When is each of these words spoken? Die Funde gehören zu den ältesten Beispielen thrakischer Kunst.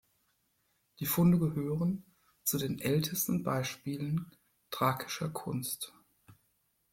Die 0.99 1.05
Funde 1.05 1.37
gehören 1.37 2.03
zu 2.43 2.57
den 2.57 2.79
ältesten 2.79 3.43
Beispielen 3.43 4.31
thrakischer 4.71 5.29
Kunst. 5.29 5.93